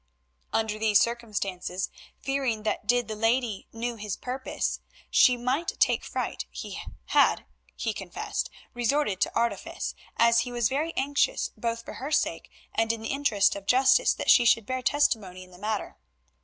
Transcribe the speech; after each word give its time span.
Under 0.51 0.79
these 0.79 0.99
circumstances, 0.99 1.91
fearing 2.19 2.63
that 2.63 2.87
did 2.87 3.07
the 3.07 3.15
lady 3.15 3.67
knew 3.71 3.97
his 3.97 4.17
purpose 4.17 4.79
she 5.11 5.37
might 5.37 5.79
take 5.79 6.03
fright, 6.03 6.47
he 6.49 6.79
had, 7.05 7.45
he 7.75 7.93
confessed, 7.93 8.49
resorted 8.73 9.21
to 9.21 9.35
artifice, 9.35 9.93
as 10.17 10.39
he 10.39 10.51
was 10.51 10.69
very 10.69 10.91
anxious 10.97 11.51
both 11.55 11.85
for 11.85 11.93
her 11.93 12.09
sake 12.11 12.49
and 12.73 12.91
in 12.91 13.03
the 13.03 13.09
interest 13.11 13.55
of 13.55 13.67
justice 13.67 14.15
that 14.15 14.31
she 14.31 14.43
should 14.43 14.65
bear 14.65 14.81
testimony 14.81 15.43
in 15.43 15.51
the 15.51 15.59
matter. 15.59 15.97